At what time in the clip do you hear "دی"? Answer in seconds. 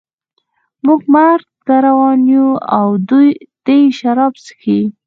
3.65-3.81